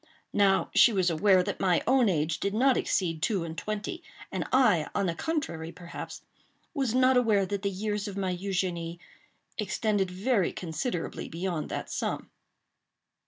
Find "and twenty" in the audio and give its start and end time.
3.43-4.01